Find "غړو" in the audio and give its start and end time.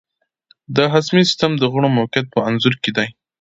1.73-1.87